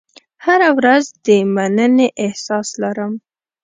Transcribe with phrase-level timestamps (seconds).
[0.45, 3.13] هره ورځ د مننې احساس لرم.